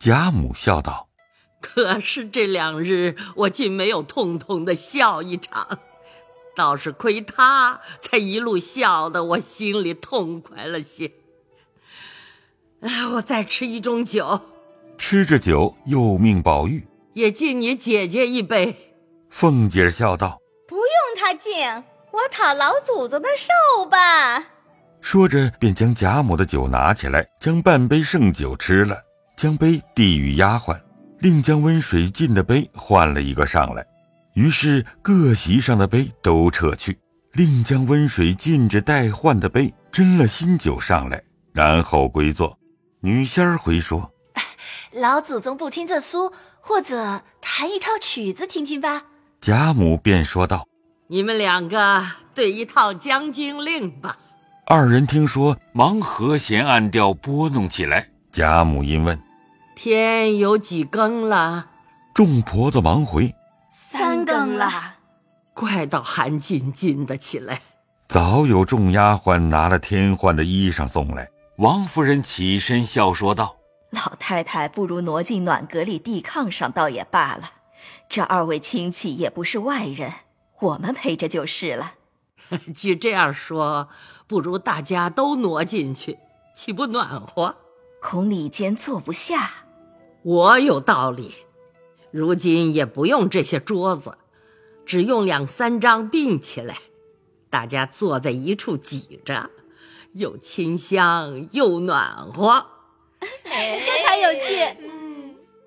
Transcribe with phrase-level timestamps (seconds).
[0.00, 1.10] 贾母笑道
[1.60, 5.78] ：“可是这两日我竟没有痛痛的笑一场，
[6.56, 11.12] 倒是亏他才一路笑得我心里痛快了些。
[12.80, 14.40] 哎，我再吃一盅酒。”
[14.96, 18.74] 吃着酒，又命宝玉也敬你姐姐一杯。
[19.28, 20.84] 凤姐笑道：“不用
[21.18, 24.46] 他敬，我讨老祖宗的寿吧。”
[25.02, 28.96] 说着，便将贾母的酒拿起来，将半杯剩酒吃了，
[29.40, 30.78] 将杯递与丫鬟，
[31.20, 33.82] 另将温水浸的杯换了一个上来。
[34.34, 36.98] 于是各席上的杯都撤去，
[37.32, 41.22] 另将温水浸着待换的杯斟了新酒上来，
[41.54, 42.58] 然后归坐。
[43.00, 44.12] 女仙儿回说。
[44.92, 46.30] 老祖宗不听这书，
[46.60, 49.04] 或者弹一套曲子听听吧。
[49.40, 50.66] 贾母便说道
[51.08, 54.18] ：“你们两个对一套《将军令》吧。”
[54.68, 58.10] 二人听说，忙和弦按调拨弄起来。
[58.30, 59.20] 贾母因问
[59.82, 61.70] ：“天有几更了？”
[62.12, 63.34] 众婆子忙回
[63.72, 64.96] ：“三更了。”
[65.56, 67.62] 怪到寒津津的起来。
[68.06, 71.30] 早有众丫鬟拿了添换的衣裳送来。
[71.56, 73.56] 王夫人起身笑说道。
[73.88, 77.50] 老太太不如挪进暖阁里地炕上，倒也罢了。
[78.06, 80.12] 这二位亲戚也不是外人，
[80.60, 81.94] 我们陪着就是了。
[82.74, 83.88] 既这样说，
[84.26, 86.18] 不如大家都挪进去，
[86.54, 87.56] 岂不暖和？
[88.02, 89.50] 恐里间坐不下。
[90.22, 91.34] 我有道理。
[92.10, 94.18] 如今也不用这些桌子，
[94.84, 96.76] 只用两三张并起来，
[97.48, 99.50] 大家坐在一处挤着，
[100.12, 102.66] 又清香又暖和。
[103.20, 104.90] 这才有趣。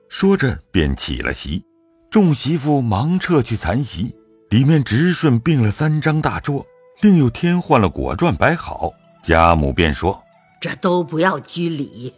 [0.10, 1.64] 说着便起了席，
[2.12, 4.14] 众媳妇忙撤去残席，
[4.50, 6.66] 里面直顺并了三张大桌，
[7.02, 8.92] 另又添换了果馔摆好。
[9.24, 10.22] 贾母便说
[10.60, 12.14] ：“这都不要拘礼，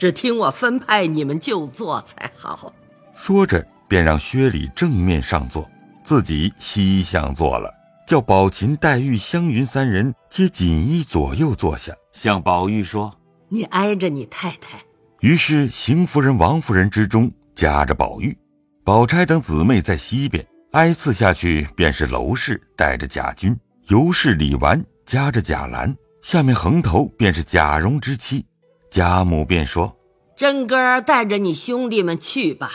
[0.00, 2.72] 只听我分派，你们就坐才好。”
[3.14, 5.70] 说着便让薛礼正面上座，
[6.02, 7.70] 自己西向坐了，
[8.06, 13.14] 叫宝琴、黛玉、湘云三人皆锦衣左右坐下，向宝玉说。
[13.50, 14.82] 你挨着你太太，
[15.20, 18.34] 于是邢夫人、王夫人之中夹着宝玉，
[18.82, 23.54] 宝钗等姊妹在西边挨次下去，便是娄氏带着贾君，
[23.88, 28.46] 尤氏、李纨夹着贾兰，下面横头便是贾蓉之妻。
[28.90, 29.96] 贾母便说
[30.34, 32.72] ：“真哥带着你兄弟们去吧，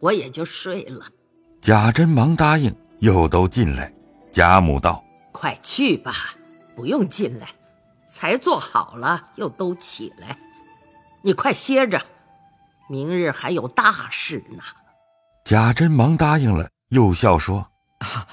[0.00, 1.06] 我也就睡了。”
[1.60, 3.92] 贾珍忙答应，又都进来。
[4.32, 6.12] 贾母道：“快去吧，
[6.74, 7.48] 不用进来。”
[8.08, 10.38] 才做好了，又都起来。
[11.20, 12.00] 你快歇着，
[12.88, 14.62] 明日还有大事呢。
[15.44, 17.68] 贾珍忙答应了，又笑说
[18.00, 18.26] ：“啊，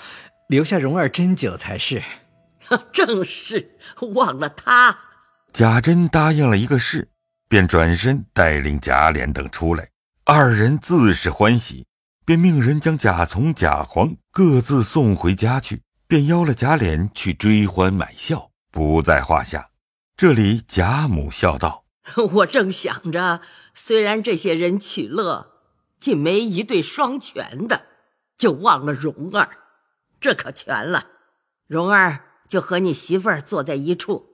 [0.47, 2.01] 留下蓉儿斟酒才是。
[2.93, 3.77] ”正是，
[4.13, 4.97] 忘了他。
[5.53, 7.11] 贾珍答应了一个事，
[7.47, 9.87] 便转身带领贾琏等出来。
[10.23, 11.85] 二人自是欢喜，
[12.25, 19.69] 便命人将贾从、贾黄各自送回家去，便邀了贾琏去追欢买笑，不在话下。
[20.17, 21.85] 这里贾母笑道：
[22.33, 23.41] “我正想着，
[23.75, 25.51] 虽然这些人取乐，
[25.99, 27.85] 竟没一对双全的，
[28.35, 29.49] 就忘了蓉儿。
[30.19, 31.05] 这可全了，
[31.67, 34.32] 蓉儿就和你媳妇儿坐在一处，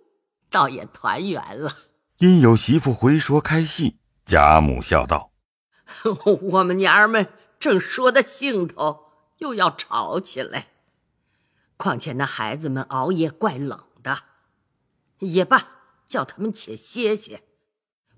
[0.49, 1.77] 倒也团圆了。”
[2.19, 5.31] 因有媳妇回说开戏，贾母笑道
[6.51, 7.29] ：“我们娘儿们
[7.59, 9.05] 正说的兴头，
[9.37, 10.67] 又要吵起来。
[11.77, 14.23] 况且那孩子们熬夜怪冷的。”
[15.19, 15.67] 也罢，
[16.07, 17.43] 叫他们且歇歇，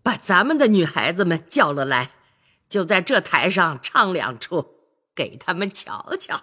[0.03, 2.11] 把咱们的女孩子们叫了来，
[2.69, 4.75] 就在这台上唱两出，
[5.15, 6.41] 给他们瞧瞧。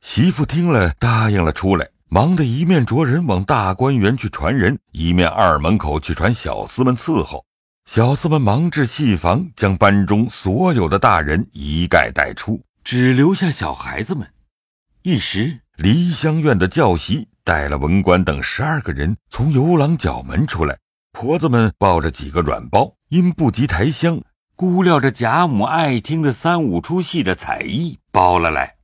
[0.00, 7.44] 媳妇听了，答应了出来，忙得一面着人往大观园去传人，一面二门口去传小厮们伺候。
[7.84, 14.26] 小厮们忙至戏房，将班中所有的大人一概带出，只留下小孩子们。
[15.02, 17.28] 一时梨香院的教习。
[17.44, 20.76] 带了文官等十二个人从游廊角门出来，
[21.12, 24.20] 婆子们抱着几个软包，因不及抬箱，
[24.54, 28.77] 估料着贾母爱听的三五出戏的彩衣包了来。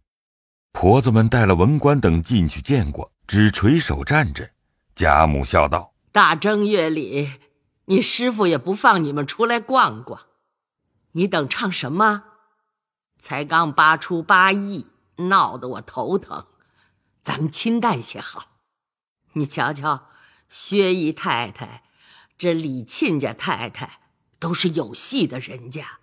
[0.85, 4.51] 婆子们带了文官等进去见过，只垂手站着。
[4.95, 7.41] 贾母笑道：“大正月里，
[7.87, 10.27] 你师傅也不放你们出来逛逛，
[11.13, 12.25] 你等唱什么？
[13.17, 14.85] 才刚八出八义，
[15.17, 16.49] 闹得我头疼，
[17.23, 18.59] 咱们清淡些好。”
[19.33, 20.09] 你瞧瞧，
[20.51, 21.85] 薛姨太太，
[22.37, 24.01] 这李亲家太太，
[24.39, 26.01] 都是有戏的人家，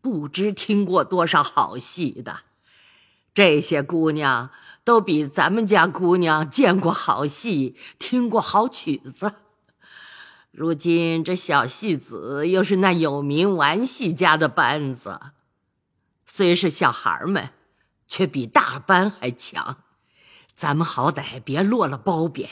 [0.00, 2.44] 不知听过多少好戏的。
[3.36, 4.48] 这些姑娘
[4.82, 9.34] 都比咱们家姑娘见过好戏，听过好曲子。
[10.50, 15.20] 如今这小戏子又是那有名玩戏家的班子，
[16.24, 17.50] 虽是小孩们，
[18.08, 19.82] 却比大班还强。
[20.54, 22.48] 咱们好歹别落了褒贬，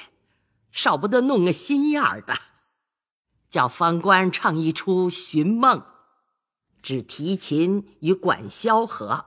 [0.71, 2.35] 少不得弄个新样的，
[3.49, 5.79] 叫方官唱一出《寻梦》，
[6.83, 9.25] 只提琴与管箫和，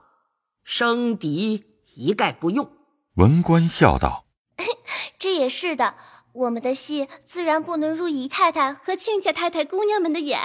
[0.70, 2.70] 声笛一概不用。
[3.14, 4.26] 文官笑道
[5.18, 5.94] ：“这也是的。”
[6.34, 10.38] 我们的戏自然不能入姨太太和亲家太太姑娘们的眼，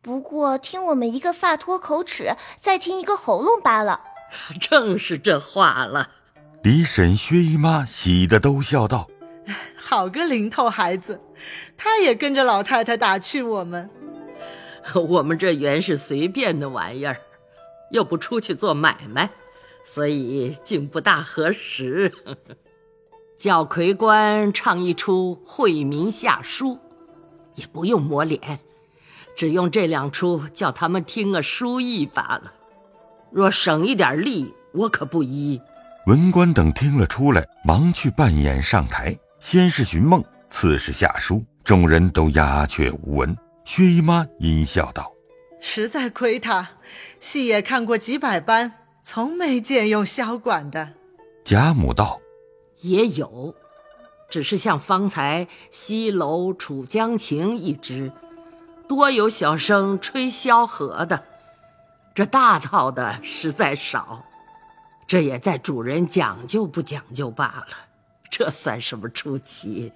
[0.00, 4.00] 不过听我们一个发脱口齿，再听一个喉咙罢了。
[4.58, 6.12] 正是这话了。
[6.62, 9.06] 李婶、薛姨妈喜得都笑道
[9.76, 11.20] ：“好个零头孩子，
[11.76, 13.90] 他也跟着老太太打趣我们。
[14.94, 17.20] 我们这原是随便的玩意儿，
[17.92, 19.30] 又不出去做买卖，
[19.90, 22.12] 所以竟不大合适。
[23.38, 26.74] ”叫魁官唱一出《惠民下书》，
[27.54, 28.58] 也不用抹脸，
[29.36, 32.52] 只用这两出叫他们听个书意罢了。
[33.30, 35.60] 若省一点力，我可不依。
[36.06, 43.36] 文官等听了出来，忙去扮演上台，先是寻梦，次是下书，众人都鸦雀无闻。
[43.64, 45.12] 薛姨妈阴笑道
[45.60, 46.68] ：“实在亏他，
[47.20, 48.72] 戏也看过几百班，
[49.10, 50.92] 从没见用箫管的。”
[51.42, 52.20] 贾母道。
[52.80, 53.54] 也有，
[54.28, 58.12] 只是像方才《西楼楚江情》一支，
[58.86, 61.24] 多有小生吹箫和的，
[62.14, 64.24] 这大套的实在少。
[65.08, 67.88] 这也在主人讲究不讲究罢了，
[68.30, 69.92] 这算什么出奇？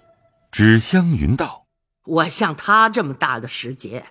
[0.51, 1.67] 纸香云道
[2.05, 4.07] ：“我像他这么大的时节，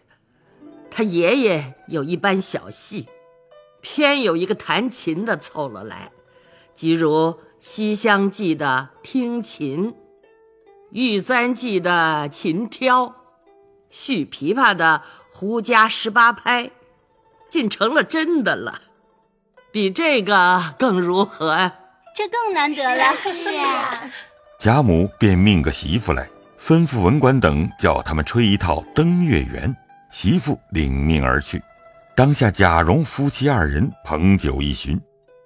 [0.89, 3.09] 他爷爷有一班小戏，
[3.81, 6.11] 偏有一个弹琴的凑了来，
[6.73, 9.91] 即如。”《西厢记》的听琴，
[10.89, 13.13] 《玉簪记》的琴挑，
[13.87, 16.71] 续琵琶的胡笳十八拍，
[17.51, 18.81] 竟成了真的了。
[19.71, 21.71] 比这个更如何？
[22.15, 23.15] 这更难得了。
[23.15, 24.11] 是啊。
[24.57, 26.27] 贾母便命个媳妇来，
[26.59, 29.69] 吩咐文官等叫他们吹一套《登月圆》。
[30.09, 31.61] 媳妇领命而去。
[32.15, 34.99] 当下贾蓉夫妻二人捧酒一巡。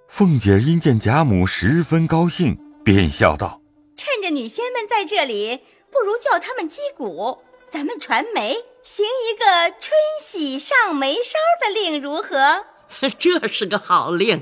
[0.10, 3.62] 凤姐因见贾母十分高兴，便笑道
[3.96, 5.58] ：“趁着女仙们在这里，
[5.92, 7.40] 不如叫他们击鼓，
[7.70, 9.92] 咱们传媒，行一个春
[10.24, 12.66] 喜上眉梢的令，如何？”
[13.18, 14.42] 这是个好令，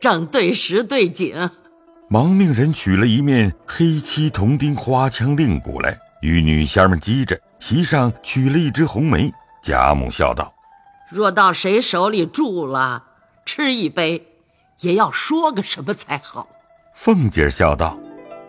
[0.00, 1.50] 正对时对景。
[2.08, 9.32] 忙命人取了一面黑漆铜钉花枪令鼓来，与女仙们击着，席上取了一枝红梅。
[9.62, 10.52] 贾母笑道
[11.08, 13.04] ：“若到谁手里住了，
[13.44, 14.32] 吃一杯。”
[14.80, 16.48] 也要说个什么才好？
[16.92, 17.98] 凤姐笑道：“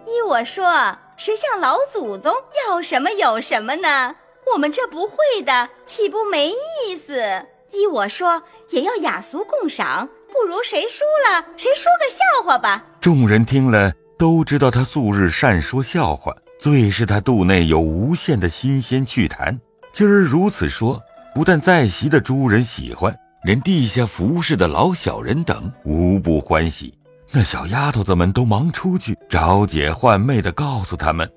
[0.06, 2.34] 依我说，谁像老祖宗
[2.68, 4.18] 要什么有什么呢？
[4.54, 7.46] 我们这不会的，岂不没意思？
[7.72, 19.62] 依我说，也要雅俗共赏，不如谁输了谁说个笑话吧。”众人听了，都知道他素日善说笑话，最是他肚内有无限的新鲜趣谈。
[19.94, 21.02] 今儿如此说，
[21.38, 23.16] 不但在席的诸人喜欢。
[23.44, 26.92] 连地下服侍的老小人等无不欢喜，
[27.32, 31.32] 那小丫头子们都忙出去找姐唤妹的，告诉他们：“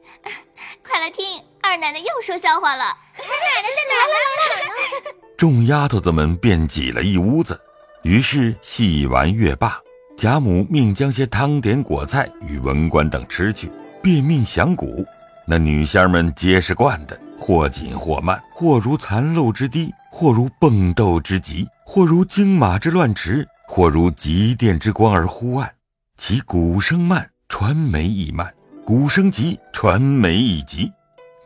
[0.82, 3.68] 快来听，二奶奶又说笑话了。”在哪呢？
[3.76, 5.16] 在哪呢？
[5.36, 7.60] 众丫头子们便挤了一屋子。
[8.02, 9.78] 于是戏完乐罢，
[10.16, 13.70] 贾母命将些汤点果菜与文官等吃去，
[14.02, 15.04] 便命响鼓。
[15.46, 21.66] 那女仙们皆是惯的，或紧或慢，或如残漏之滴，或如蹦斗之急。
[21.84, 25.68] 或如惊马之乱驰，或如急电之光而忽暗。
[26.16, 28.46] 其鼓声慢，传媒亦慢；
[28.84, 30.92] 鼓声急，传媒亦急。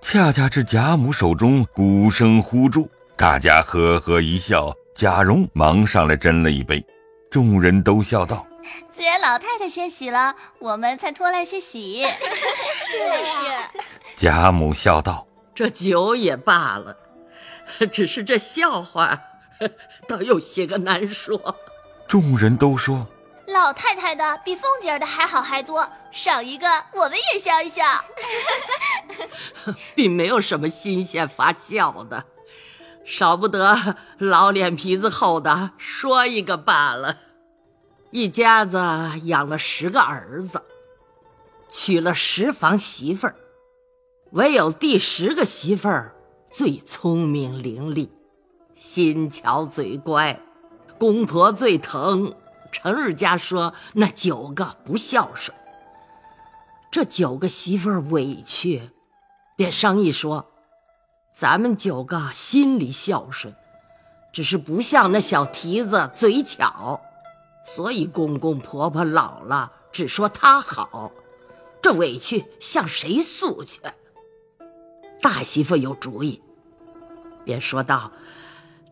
[0.02, 4.74] 恰恰至贾母手中，鼓声忽住，大家呵呵一笑。
[4.94, 6.84] 贾蓉忙上来斟了一杯，
[7.30, 8.46] 众人都笑道
[8.94, 12.04] ：“自然老太太先洗了，我们才拖来些喜。”
[12.84, 12.92] 是
[13.24, 13.80] 是。
[14.16, 16.96] 贾母笑道：“这酒也罢了，
[17.92, 19.20] 只是这笑话。”
[20.08, 21.56] 倒有些个难说，
[22.08, 23.06] 众人都说
[23.46, 27.84] 老太太的比凤姐儿的还好还多，少一个我们也笑一笑，
[29.94, 32.24] 并没有什么新鲜发笑的，
[33.04, 37.18] 少不得老脸皮子厚的说一个罢了。
[38.10, 38.76] 一家子
[39.24, 40.62] 养了十个儿子，
[41.70, 43.36] 娶了十房媳妇儿，
[44.34, 46.12] 唯有第十个媳妇儿
[46.50, 48.08] 最聪明伶俐。
[48.74, 50.40] 心巧嘴乖，
[50.98, 52.34] 公婆最疼。
[52.72, 55.56] 成日家说那九个不孝顺，
[56.90, 58.90] 这九个媳妇儿委屈，
[59.54, 60.44] 便商议说：
[61.32, 63.54] 咱们九个心里孝顺，
[64.32, 67.00] 只是不像那小蹄子嘴巧，
[67.64, 71.12] 所以公公婆婆老了只说他好，
[71.80, 73.80] 这委屈向谁诉去？
[75.24, 76.42] 大媳妇有主意，
[77.46, 78.12] 便说道：“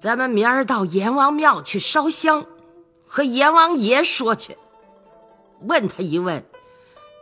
[0.00, 2.46] 咱们明儿到阎王庙去烧香，
[3.06, 4.56] 和阎王爷说去，
[5.60, 6.42] 问他一问，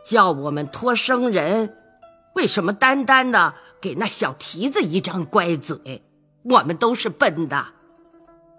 [0.05, 1.75] 叫我们托生人
[2.35, 6.01] 为什么单单的给那小蹄子一张乖嘴？
[6.43, 7.65] 我们都是笨的。”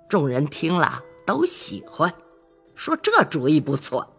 [0.07, 2.13] 众人听了都喜欢，
[2.75, 4.15] 说这主意不错。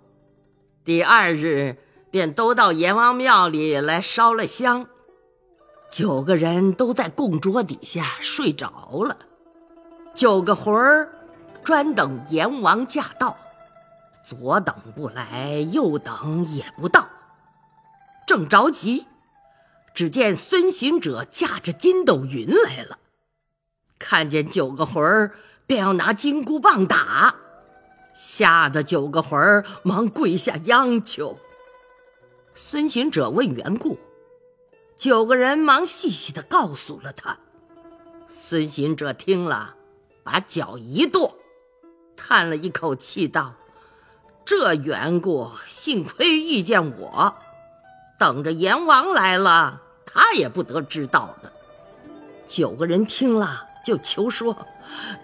[0.83, 1.77] 第二日
[2.09, 4.87] 便都到阎王庙里来烧了香。
[5.93, 9.15] 九个人都在供桌底下睡着了，
[10.15, 11.07] 九个魂儿
[11.63, 13.37] 专等阎王驾到，
[14.23, 17.07] 左等不来，右等也不到，
[18.25, 19.05] 正着急，
[19.93, 22.97] 只见孙行者驾着筋斗云来了，
[23.99, 25.35] 看见九个魂儿，
[25.67, 27.35] 便要拿金箍棒打，
[28.15, 31.37] 吓得九个魂儿忙跪下央求。
[32.55, 33.99] 孙行者问缘故。
[35.03, 37.37] 九个人忙细细的告诉了他。
[38.29, 39.75] 孙行者听了，
[40.23, 41.35] 把脚一跺，
[42.15, 43.55] 叹了一口气道
[44.45, 47.35] ：“这缘故，幸亏遇见我，
[48.17, 51.51] 等着阎王来了，他也不得知道的。”
[52.47, 54.55] 九个人听了，就求说：“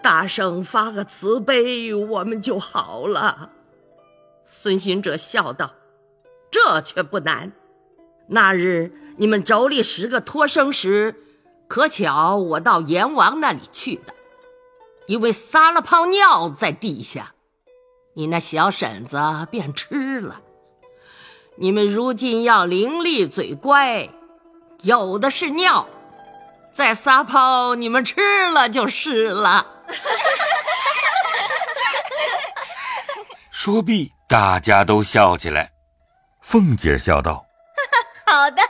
[0.04, 3.48] 大圣发个慈悲，我们就好了。”
[4.44, 5.72] 孙行者笑道
[6.52, 7.52] ：“这却不难。”
[8.32, 11.16] 那日你们妯娌十个托生时，
[11.66, 14.14] 可巧我到阎王那里去的，
[15.06, 17.34] 因为撒了泡尿在地下，
[18.14, 19.18] 你那小婶子
[19.50, 20.42] 便吃了。
[21.56, 24.08] 你们如今要伶俐嘴乖，
[24.82, 25.88] 有的是尿，
[26.72, 29.66] 再撒泡，你们吃了就是了。
[33.50, 35.72] 说毕，大家都笑起来。
[36.40, 37.49] 凤姐笑道。
[38.30, 38.62] 好的，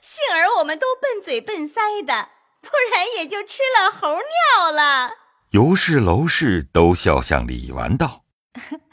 [0.00, 5.12] 幸而我们都笨嘴笨腮的，不然也就吃了猴尿了。
[5.50, 8.24] 尤氏、娄氏都笑向李纨道：“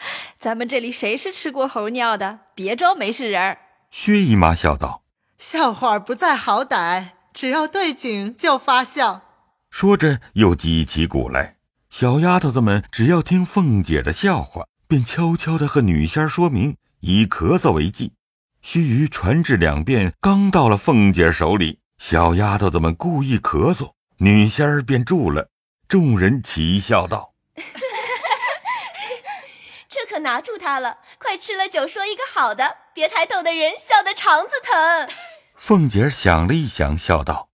[0.39, 2.41] 咱们这里谁是吃过猴尿的？
[2.53, 3.57] 别装没事人。”
[3.89, 5.01] 薛姨妈笑道
[5.39, 9.21] ：“笑话不在好歹，只要对景就发笑。”
[9.71, 11.57] 说着又击起鼓来。
[11.89, 18.13] 小丫头子们只要听凤姐的笑话，便悄悄地和女仙说明，以咳嗽为忌。
[18.61, 25.49] 须臾传至两遍，刚到了凤姐手里，小丫头子们故意咳嗽，女仙儿便住了。
[25.87, 27.33] 众人齐笑道
[29.89, 30.99] ：“这可拿住他了！
[31.17, 35.09] 快吃了酒，说一个好的，别抬头的人笑得肠子疼。”
[35.57, 37.49] 凤姐想了一想，笑道：“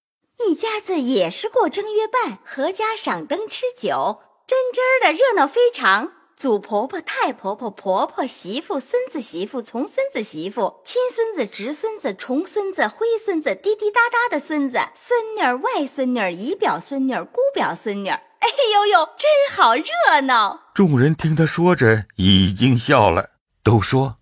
[0.47, 20.69] 一家子也是过正月半，合家赏灯吃酒，真真的热闹非常。”祖婆婆、太婆婆、婆婆媳妇、孙子媳妇、重孙子媳妇、亲孙子、侄孙子、重孙子、灰孙子、滴滴答答的孙子、孙女儿、外孙女儿、姨表孙女儿、姑表孙女儿，哎呦呦，真好热闹！
[20.75, 23.31] 众人听他说着，已经笑了，
[23.63, 24.17] 都说：“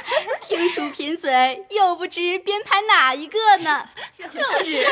[0.40, 4.86] 听书贫嘴，又不知编排哪一个呢？”就是。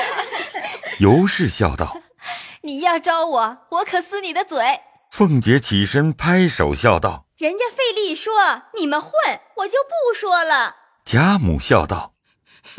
[0.99, 2.03] 尤氏笑道
[2.61, 4.59] ：“你要招我，我可撕你的嘴。”
[5.13, 8.33] 凤姐起身拍手笑道：“人家费力说
[8.79, 9.13] 你们混，
[9.57, 12.15] 我就不说了。”贾母笑道：“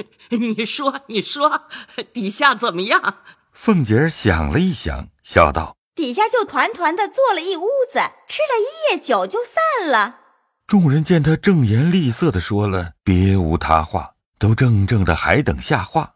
[0.33, 1.67] 你说，你说，
[2.11, 3.17] 底下怎么样？”
[3.53, 10.21] 凤姐想了一想，笑道：“底下就团团的坐了一屋子，吃了一夜酒就散了。”
[10.65, 16.15] 众人见他正言厉色的说了，别无他话，都怔怔的还等下话，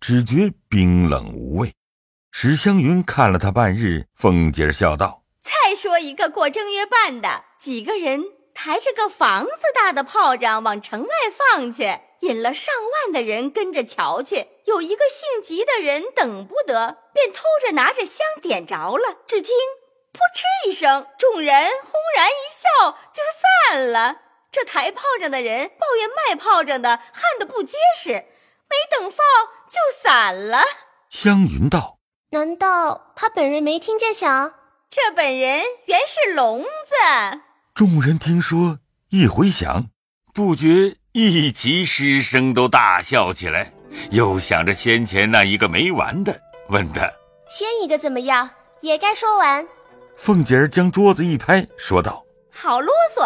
[0.00, 1.74] 只觉冰冷无味。
[2.30, 5.24] 史湘云看了他半日，凤姐笑道。
[5.48, 14.46] 再说一个过正月半的，几个人抬着个房子大的炮仗往城外放去，引了上万的人跟着瞧去。
[14.66, 19.16] 有一个性急的人等不得，便偷着拿着香点着了。
[19.26, 19.54] 只听
[20.12, 23.22] “扑哧”一声，众人轰然一笑，就
[23.72, 24.16] 散了。
[24.52, 29.24] 这抬炮仗的人抱怨卖炮仗的焊的不结实，没等放
[29.70, 30.62] 就散了。
[31.08, 31.96] 湘云道
[32.32, 34.54] ：“难道他本人没听见响？”
[34.90, 37.40] 这本人原是聋子。
[37.74, 38.78] 众人听说，
[39.10, 39.90] 一回想，
[40.32, 43.74] 不觉一齐失声，都大笑起来。
[44.12, 46.40] 又想着先前那一个没完的，
[46.70, 47.02] 问他
[47.50, 48.48] ：“先一个怎么样？
[48.80, 49.68] 也该说完。”
[50.16, 53.20] 凤姐儿将桌子一拍，说道：“好啰嗦！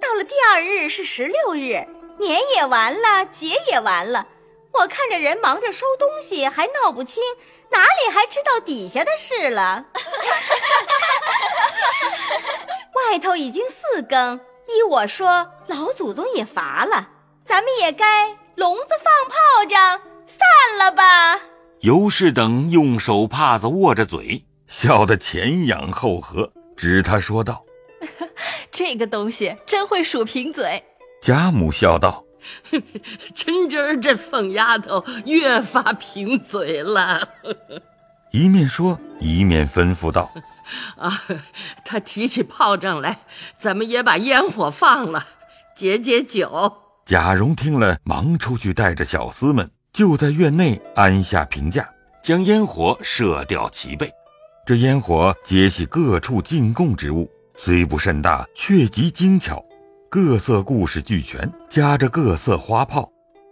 [0.00, 1.86] 到了第二日是十六日，
[2.18, 4.26] 年也完了，节也完了，
[4.72, 7.22] 我看着人忙着收东西还闹不清，
[7.70, 9.84] 哪里还知道底下的事了？
[13.10, 14.36] 外头已经四更，
[14.68, 17.08] 依我说，老祖宗也乏了，
[17.44, 20.46] 咱们也该笼子放炮仗，散
[20.78, 21.02] 了吧。
[21.80, 27.64] 尤氏等用手帕子握着嘴，笑得前仰后合，指他说道
[28.70, 30.84] ：“这个东西真会数贫嘴。”
[31.20, 32.24] 贾母笑道。
[33.34, 37.28] 真真儿，这疯丫头越发贫嘴了。
[38.30, 40.30] 一面说，一面吩咐道
[40.96, 41.22] ：“啊，
[41.84, 43.20] 他提起炮仗来，
[43.58, 45.26] 咱们也把烟火放了，
[45.74, 51.88] 解解酒。”贾蓉听了，忙出去带着小厮们，就在院内安下平架，
[52.22, 54.10] 将烟火射掉齐备。
[54.66, 59.64] 这烟火皆系各处进贡之物，虽不甚大，却极精巧。
[60.08, 63.10] 各色故事俱全，夹着各色花炮。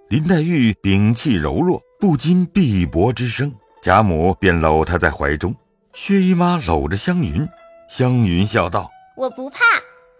[0.09, 3.53] 林黛玉屏气柔弱，不禁碧薄之声。
[3.83, 5.55] 贾母便搂她在怀中。
[6.00, 7.47] 薛姨妈搂着湘云，
[7.88, 9.59] 湘云笑道：“我不怕。”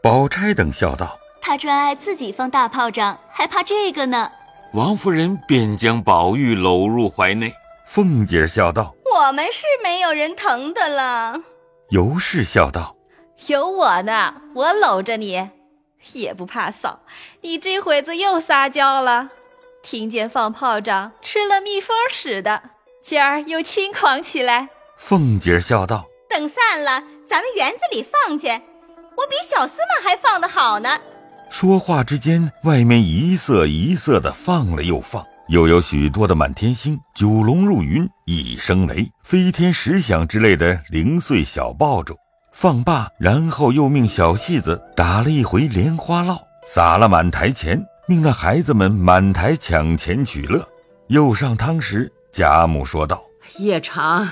[0.03, 4.29] 宝钗等笑道：“她专爱自己放大炮仗，还怕这个呢？”
[4.75, 7.55] 王夫人便将宝玉搂入怀内。
[7.87, 11.41] 凤姐笑道：“我们是没有人疼的了。”
[11.91, 12.97] 尤氏笑道
[13.47, 15.49] ：“有我呢，我搂着你。”
[16.13, 16.99] 也不怕臊，
[17.43, 19.29] 你这会子又撒娇了。
[19.85, 22.63] 听见放炮仗，吃了蜜蜂似的，
[23.01, 24.71] 今儿又轻狂起来。
[24.99, 30.91] 凤姐笑道：“等散了，咱们园子里放去，我比小厮们还放得好呢。”
[31.49, 42.15] 说话之间，外面一色一色的放了又放，又有许多的满天星、九龙入云、一声雷、飞天石响之类的零碎小爆竹。
[42.53, 46.37] 放罢，然后又命小戏子打了一回莲花烙，
[46.67, 50.69] 撒了满台钱，命那孩子们满台抢钱取乐。
[51.07, 53.23] 又上汤时，贾母说道
[53.59, 54.29] ：“夜长，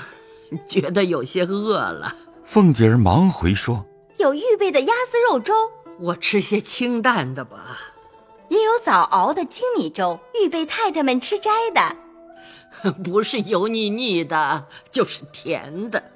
[0.67, 3.85] 觉得有些饿了。”凤姐儿忙回说
[4.17, 5.53] ：“有预备的鸭丝肉粥，
[5.99, 7.77] 我吃些清淡的吧。
[8.49, 16.11] 也有早熬的精米粥，预备太太们吃斋的， 不是油腻腻的，就是甜的。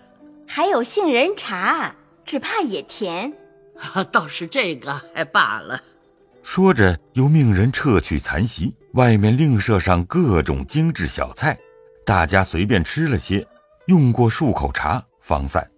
[0.47, 3.33] 还有杏仁茶。”只怕也甜，
[4.11, 5.81] 倒是这个还罢了。
[6.43, 11.57] 说着，又命人撤去残席，外面另设上各种精致小菜，
[12.05, 13.45] 大家随便吃了些，
[13.87, 15.71] 用过漱口茶，方散。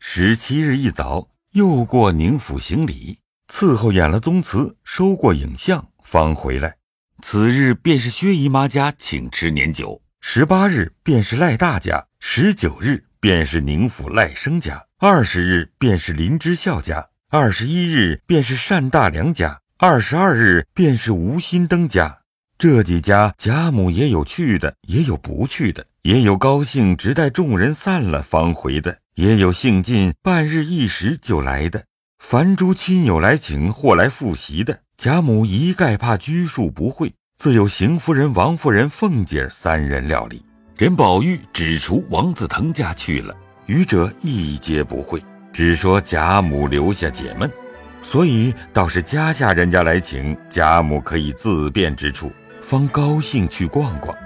[0.00, 6.76] 十七日一早，又过宁府行礼，伺候演了宗祠，收过影像，方回来。
[7.22, 14.84] 此日便是薛姨妈家请吃年酒，十八日便是赖大家，十九日便是宁府赖生家。
[14.98, 22.18] 二十日便是林之孝家，二十一日便是单大良家，二十二日便是吴新登家。
[22.58, 31.82] 这几家贾母也有去的，也有不去的，也有高兴直待众人散了方回的，也有兴尽半日一时就来的。
[32.22, 40.44] 凡诸亲友来请或来复习的，贾母一概怕拘束不会，自有邢夫人、王夫人、凤姐三人料理，
[40.76, 43.34] 连宝玉只除王子腾家去了。
[43.66, 45.20] 愚者一皆不会，
[45.52, 47.50] 只说贾母留下解闷，
[48.00, 52.30] 所以倒是家下人家来请，贾母可以自便之处，
[52.62, 54.16] 方高兴去逛逛。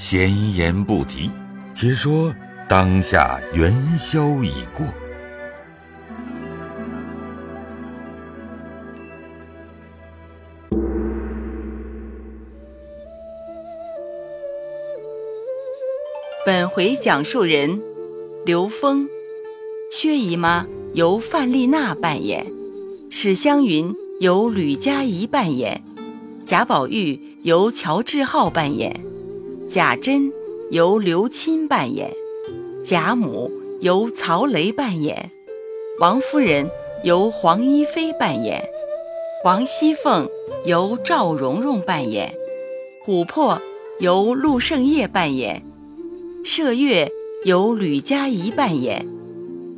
[0.00, 1.28] 闲言不提，
[1.74, 2.32] 且说
[2.68, 4.86] 当下元宵已过。
[16.46, 17.82] 本回讲述人。
[18.46, 19.08] 刘峰，
[19.90, 22.46] 薛姨妈由范丽娜扮演，
[23.10, 25.82] 史湘云由吕佳怡扮演，
[26.46, 29.04] 贾宝玉由乔志浩扮演，
[29.68, 30.32] 贾珍
[30.70, 32.10] 由刘钦扮演，
[32.82, 35.30] 贾母由曹雷扮演，
[36.00, 36.70] 王夫人
[37.04, 38.64] 由黄一飞扮演，
[39.44, 40.26] 王熙凤
[40.64, 42.32] 由赵蓉蓉扮演，
[43.06, 43.60] 琥珀
[44.00, 45.62] 由陆胜业扮演，
[46.44, 47.10] 麝月。
[47.44, 49.06] 由吕佳怡扮演，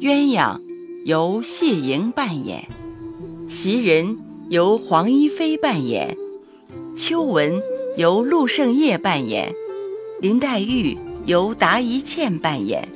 [0.00, 0.58] 鸳鸯
[1.04, 2.66] 由谢莹扮演，
[3.50, 4.16] 袭人
[4.48, 6.16] 由黄一飞扮演，
[6.96, 7.60] 秋纹
[7.98, 9.54] 由陆胜业扮演，
[10.20, 12.86] 林黛玉由达一茜扮演，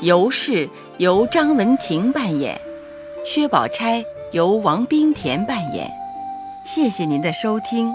[0.00, 2.60] 尤氏由张文婷扮演，
[3.24, 5.88] 薛宝钗由王冰田扮演。
[6.64, 7.94] 谢谢您的收听。